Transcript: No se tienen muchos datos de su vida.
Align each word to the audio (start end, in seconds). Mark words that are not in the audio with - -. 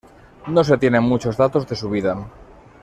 No 0.47 0.63
se 0.63 0.79
tienen 0.79 1.03
muchos 1.03 1.37
datos 1.37 1.67
de 1.67 1.75
su 1.75 1.87
vida. 1.87 2.17